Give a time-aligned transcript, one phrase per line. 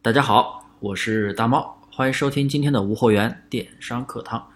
[0.00, 4.48] 大家好，我是大猫，欢迎收听今天的无货源电商课堂。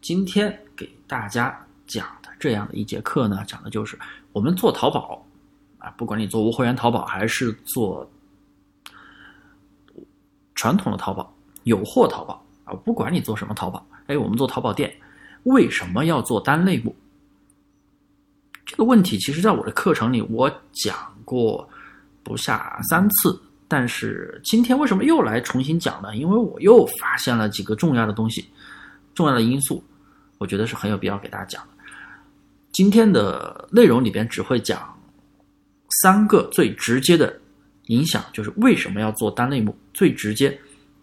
[0.00, 3.96] 今天给大家讲的这样的一节课呢，讲的就是
[4.32, 5.24] 我们做淘宝
[5.78, 8.10] 啊，不管你做无货源淘宝还是做
[10.56, 11.32] 传统的淘宝、
[11.62, 14.92] 有货淘宝啊，不管你做什么淘宝，哎，我们做淘宝店
[15.44, 16.94] 为什么要做单类目？
[18.66, 21.66] 这个问题，其实在我的课程里我讲过
[22.24, 23.40] 不下三次。
[23.70, 26.16] 但是今天为什么又来重新讲呢？
[26.16, 28.44] 因为我又发现了几个重要的东西，
[29.14, 29.80] 重要的因素，
[30.38, 31.68] 我觉得是很有必要给大家讲的。
[32.72, 34.92] 今天的内容里边只会讲
[36.02, 37.32] 三个最直接的
[37.86, 40.58] 影响，就是为什么要做单类目，最直接，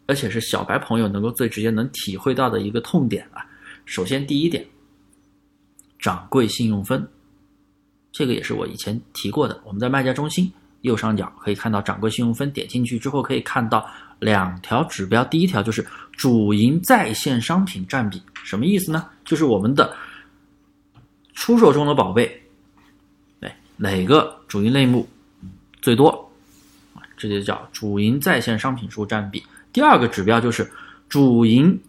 [0.05, 3.45] 而且是小白朋友能够最直接能体会到的一个痛点啊。
[3.85, 4.67] 首先第一点，
[5.99, 7.07] 掌柜信用分，
[8.11, 10.51] 这个也是我以前提过的，我们在卖家中心。
[10.81, 13.85] 右上角可以看到掌柜信用分，点进去之后可以看到
[14.19, 15.23] 两条指标。
[15.25, 19.07] 第一条就是主营在线商品占比，什么意思呢？
[19.25, 19.95] 就是我们的
[21.33, 22.41] 出手中的宝贝，
[23.41, 25.07] 哎，哪个主营类目
[25.81, 26.09] 最多
[26.93, 27.01] 啊？
[27.17, 29.43] 这就叫主营在线商品数占比。
[29.73, 30.71] 第二个指标就是
[31.09, 31.79] 主营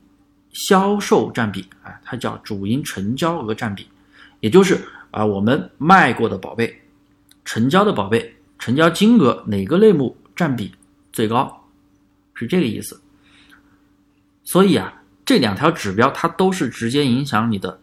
[0.52, 3.86] 销售占比，啊，它叫主营成交额占比，
[4.40, 6.74] 也就是啊我们卖过的宝贝，
[7.44, 8.34] 成交的宝贝。
[8.58, 10.72] 成交金额哪个类目占比
[11.12, 11.64] 最高，
[12.34, 13.00] 是这个意思。
[14.44, 17.78] 所以啊，这两条指标它都是直接影响你的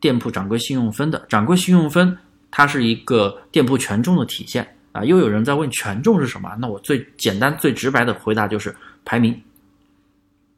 [0.00, 1.24] 店铺掌柜信用分的。
[1.28, 2.16] 掌柜信用分
[2.50, 5.04] 它是一个店铺权重的体现啊。
[5.04, 6.54] 又有人在问权重是什么？
[6.58, 8.74] 那我最简单、最直白的回答就是
[9.04, 9.40] 排名。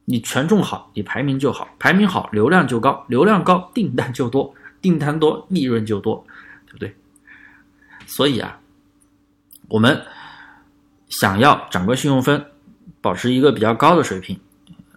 [0.04, 6.24] 你权重好，你排名就好，排名好，流量就高，流量高，订单就多，订单多，利润就多，
[6.66, 6.94] 对不对？
[8.06, 8.58] 所以啊。
[9.68, 10.00] 我们
[11.08, 12.44] 想要掌柜信用分
[13.00, 14.38] 保持一个比较高的水平，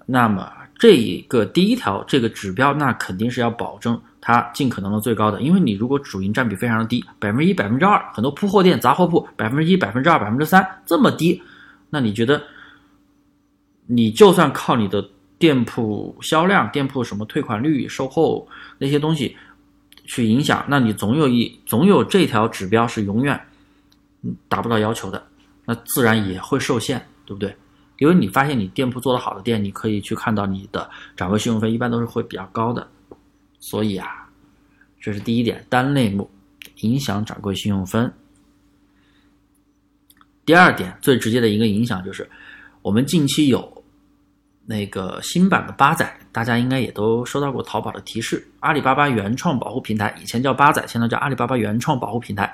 [0.06, 5.42] 那么这一个第一条这个指标，那肯定是要保证它尽可能的最高的。
[5.42, 11.42] 因为你如果主营占比非常的低，百分之一、百分之二，很多铺货店、杂货铺百分之一、百分之二、百分之三这么低，
[11.90, 12.42] 那你觉得
[13.88, 15.04] 你就算靠你的
[15.40, 18.48] 店铺销量、店铺什么退款率、售后
[18.78, 19.36] 那些东西
[20.06, 23.40] 去影响，那你总有一总有这条指标是永远。
[24.48, 25.24] 达不到要求的，
[25.66, 27.56] 那自然也会受限，对不对？
[27.98, 32.86] 因为你发现你店铺做得好的店，你可以去看到你的掌柜信用分一般都是会比较高的。
[33.60, 34.30] 所以啊，
[35.00, 36.30] 这是第一点，单类目
[36.82, 38.12] 影响掌柜信用分。
[40.46, 42.30] 第二点，最直接的一个影响就是，
[42.82, 43.84] 我们近期有
[44.66, 52.54] 那个新版的八仔，大家应该也都收到过淘宝的提示，阿里巴巴原创保护平台，以前叫八仔，现在叫阿里巴巴原创保护平台。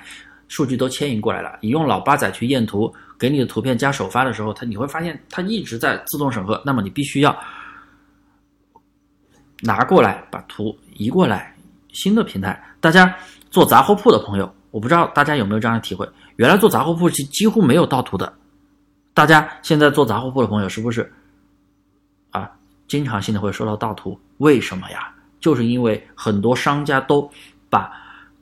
[0.52, 6.62] 数据都迁移过来了，你用老八仔去验图，给你的图片加首发的时候，它你会发现它一直在自动审核。
[6.66, 7.34] 那么你必须要
[9.62, 11.56] 拿过来，把图移过来。
[11.94, 13.16] 新的平台，大家
[13.50, 16.06] 做杂货铺的朋友，我不知道大家有没有这样的体会？
[16.36, 18.34] 原来做杂货铺是几乎没有盗图的，
[19.14, 21.10] 大家现在做杂货铺的朋友是不是
[22.32, 22.52] 啊？
[22.90, 25.14] 经常性的会收到盗图，为什么呀？
[25.40, 27.32] 就是因为很多商家都
[27.70, 27.90] 把。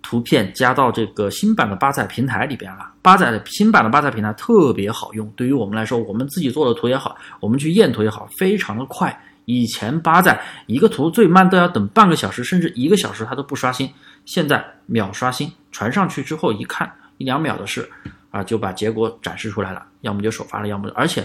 [0.09, 2.93] 图片加到这个新版的八仔平台里边了。
[2.99, 9.15] 八仔的新版的八仔平台特别好用，对于我们来说，我们自己做的图也好，我们去验图也好，非常的快。
[9.45, 13.87] 以前八仔一个图最慢都要等半个小时，甚至一个小时它都不刷新，
[14.25, 17.87] 现在秒刷新，传上去之后一看一两秒的事
[18.31, 21.23] 啊，就把结果展示出来了，要么就首发了，要么而且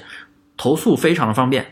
[0.59, 1.65] 投诉非常的方便。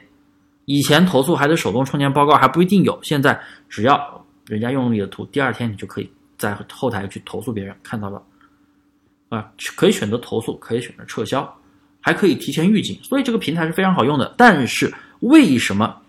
[0.64, 6.10] 以前投诉还得手动创建报告，还不一定有，现在只要人家用你的图，第二天你就可以。
[6.42, 8.20] 在后台去投诉别人看到了，
[9.28, 11.56] 啊，可以选择投诉，可以选择撤销，
[12.00, 14.34] 还可以提前预警，所以这个平台是非常好用的。
[14.36, 16.02] 但是为什么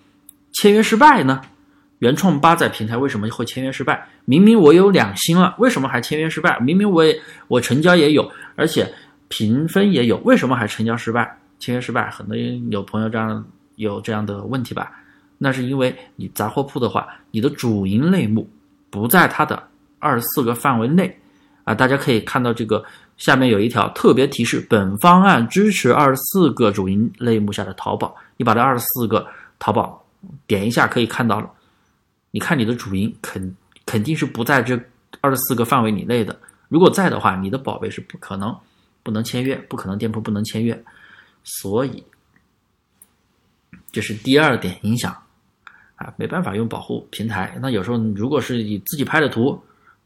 [0.53, 1.39] 签约失败呢？
[1.99, 4.07] 原创八载平台为什么会签约失败？
[4.25, 6.59] 明明我有两星了，为什么还签约失败？
[6.59, 8.91] 明明我也我成交也有，而且
[9.27, 11.37] 评分也有，为什么还成交失败？
[11.59, 14.91] 签约失败，很多人有朋友这样有这样的问题吧？
[15.37, 18.49] 那是因为你杂货铺的话，你的主营类目
[18.89, 19.61] 不在它的。
[20.03, 21.17] 二十四个范围内，
[21.63, 22.83] 啊，大家可以看到这个
[23.15, 28.13] 下面有一条特别提示：本方案支持二十四个主营类目下的淘宝。
[28.35, 29.25] 你把这二十四个
[29.59, 30.05] 淘宝
[30.45, 31.49] 点一下，可以看到了。
[32.31, 33.55] 你看你的主营肯
[33.85, 34.77] 肯定是不在这
[35.21, 36.37] 二十四个范围以内的。
[36.67, 38.53] 如果在的话，你的宝贝是不可能
[39.01, 40.83] 不能签约，不可能店铺不能签约。
[41.45, 42.03] 所以
[43.91, 45.15] 这是第二点影响
[45.95, 47.57] 啊，没办法用保护平台。
[47.61, 49.63] 那有时候如果是你自己拍的图。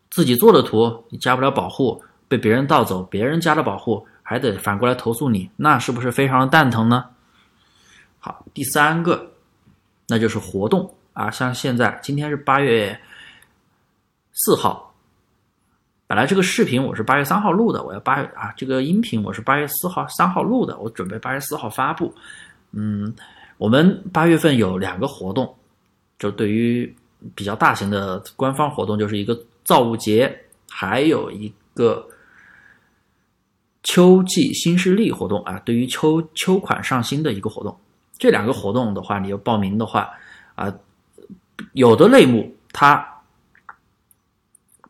[0.09, 7.05] 自己做的图你加不了保护，被别人盗走，别人加了保护还得反过来投诉你，那是不是非常的蛋疼呢？
[8.19, 9.31] 好，第三个
[10.07, 12.99] 那就是活动啊，像现在今天是八月
[14.33, 14.93] 四号，
[16.07, 22.13] 本来这个视频我是八月三号录的，我要八月啊，这个音频我是八月四号三号录的，我准备八月四号发布。
[22.71, 23.13] 嗯，
[23.57, 25.55] 我们八月份有两个活动，
[26.19, 26.93] 就对于
[27.33, 32.07] 比较大型的官方活动，就是一个造物节，还有一个。
[33.83, 37.79] 秋季新势力活动啊，对于秋秋款上新的一个活动，
[38.17, 40.09] 这两个活动的话，你要报名的话
[40.55, 40.73] 啊，
[41.71, 43.21] 有的类目它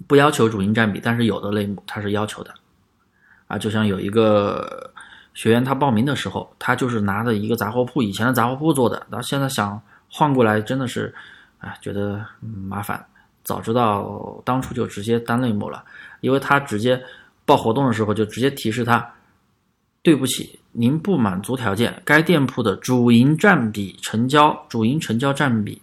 [0.07, 2.51] 不要求主营占比，但是有的类目它是要求的
[3.45, 3.56] 啊。
[3.56, 4.91] 就像有一个
[5.35, 11.13] 学员他报名的时候，他就是拿着一个杂货铺以前的杂货铺做的，到现在想换过来，真的是
[11.59, 13.06] 啊，觉得麻烦。
[13.47, 15.81] 早知道当初就直接单类目了，
[16.19, 17.01] 因为他直接。
[17.47, 19.09] 报活动的时候就直接提示他，
[20.01, 25.81] 对不起，您不满足条件，该店铺的主营占比成交主营成交占比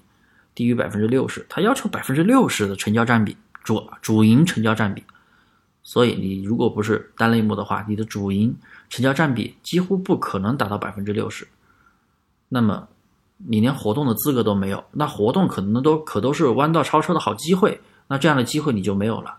[0.55, 5.03] 低于百分之六十，他要求百分之六十的成交占比主主营成交占比，
[5.83, 8.55] 所以你如果不是单类目的话，你的主营
[8.91, 11.49] 成交占比几乎不可能达到百分之六十，
[12.51, 12.87] 那么
[13.39, 19.37] 你连活动的资格都没有，那活动可能都可都是弯道超车的好机会，那这样的机会你就没有了。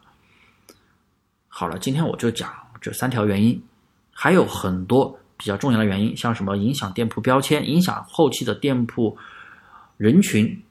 [1.48, 2.50] 好了，今天我就讲
[2.82, 3.62] 这三条原因，
[4.12, 9.18] 还有很多比较重要的原因，像什么影响店铺标签、影响后期的店铺
[9.96, 10.62] 人群，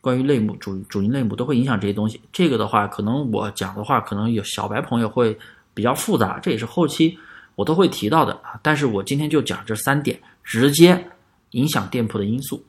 [0.00, 2.20] 关于类目主主营类目都会影响这些东西。
[2.32, 5.36] 这个的话，可能我讲的话，可能有小白朋友会
[5.74, 7.18] 比较复杂，这也是后期
[7.56, 8.58] 我都会提到的啊。
[8.62, 11.10] 但是我今天就讲这三点直接
[11.52, 12.62] 影响店铺的因素，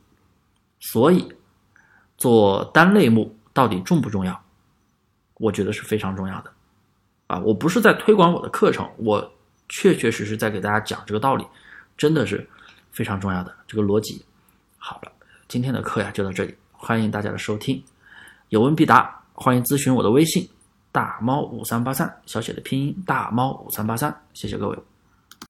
[0.80, 1.28] 所以
[2.18, 4.42] 做单类目到底重不重要？
[5.36, 6.52] 我觉得是非常重要的。
[7.28, 9.32] 啊，我不是在推广我的课程，我
[9.68, 11.46] 确确实实在给大家讲这个道理，
[11.98, 12.48] 真的是
[12.92, 14.24] 非常重要的这个逻辑。
[14.78, 15.12] 好了，
[15.48, 17.84] 今天的课呀就到这里，欢迎大家的收听，
[18.50, 20.48] 有问必答，欢迎咨询我的微信
[20.92, 24.93] 大猫五三八三，小写的拼音大猫五三八三，谢谢各位。